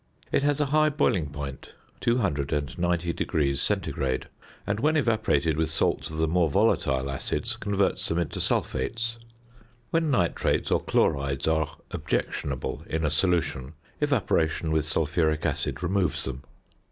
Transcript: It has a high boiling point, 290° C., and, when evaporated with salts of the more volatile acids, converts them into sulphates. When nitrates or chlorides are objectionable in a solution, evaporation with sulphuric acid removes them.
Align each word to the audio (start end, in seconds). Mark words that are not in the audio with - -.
It 0.31 0.41
has 0.41 0.59
a 0.59 0.65
high 0.73 0.89
boiling 0.89 1.29
point, 1.29 1.73
290° 2.01 3.57
C., 4.25 4.29
and, 4.65 4.79
when 4.79 4.97
evaporated 4.97 5.57
with 5.57 5.69
salts 5.69 6.09
of 6.09 6.17
the 6.17 6.27
more 6.27 6.49
volatile 6.49 7.07
acids, 7.11 7.55
converts 7.55 8.07
them 8.07 8.17
into 8.17 8.39
sulphates. 8.39 9.17
When 9.91 10.09
nitrates 10.09 10.71
or 10.71 10.83
chlorides 10.83 11.47
are 11.47 11.77
objectionable 11.91 12.83
in 12.89 13.05
a 13.05 13.11
solution, 13.11 13.75
evaporation 14.01 14.71
with 14.71 14.85
sulphuric 14.85 15.45
acid 15.45 15.83
removes 15.83 16.23
them. 16.23 16.41